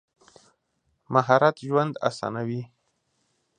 [1.13, 2.61] مهارت ژوند اسانوي.